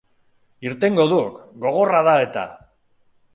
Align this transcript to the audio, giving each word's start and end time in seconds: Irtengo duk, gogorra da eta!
Irtengo 0.69 1.05
duk, 1.11 1.35
gogorra 1.67 2.01
da 2.09 2.17
eta! 2.25 2.47